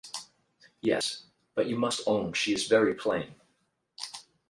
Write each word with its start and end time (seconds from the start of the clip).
Yes; 0.81 1.27
but 1.53 1.67
you 1.67 1.75
must 1.77 2.07
own 2.07 2.33
she 2.33 2.55
is 2.55 2.65
very 2.65 2.95
plain. 2.95 3.35